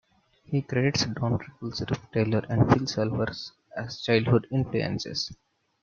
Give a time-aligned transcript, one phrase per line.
[0.45, 5.31] He credits Don Rickles, Rip Taylor, and Phil Silvers as childhood influences.